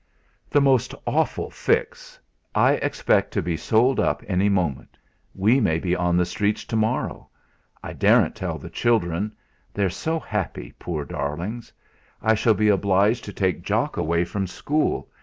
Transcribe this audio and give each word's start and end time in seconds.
"The 0.49 0.61
most 0.61 0.95
awful 1.05 1.51
fix. 1.51 2.19
I 2.55 2.71
expect 2.77 3.29
to 3.33 3.41
be 3.43 3.55
sold 3.55 3.99
up 3.99 4.23
any 4.27 4.49
moment. 4.49 4.97
We 5.35 5.59
may 5.59 5.77
be 5.77 5.95
on 5.95 6.17
the 6.17 6.25
streets 6.25 6.65
to 6.65 6.75
morrow. 6.75 7.29
I 7.83 7.93
daren't 7.93 8.35
tell 8.35 8.57
the 8.57 8.71
children; 8.71 9.31
they're 9.75 9.91
so 9.91 10.19
happy, 10.19 10.73
poor 10.79 11.05
darlings. 11.05 11.71
I 12.19 12.33
shall 12.33 12.55
be 12.55 12.69
obliged 12.69 13.23
to 13.25 13.31
take 13.33 13.61
Jock 13.61 13.95
away 13.95 14.25
from 14.25 14.47
school. 14.47 15.07